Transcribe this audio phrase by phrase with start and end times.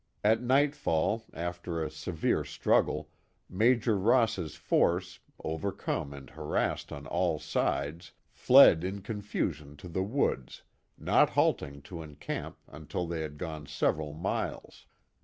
[0.23, 3.11] At nightfall, after a severe struggle.
[3.47, 8.11] Major Ross's force, over come and harassed on all sides,
[8.47, 10.63] Hed in confusion to the woods,
[10.97, 14.87] not halting to encamp until they had gone several miles.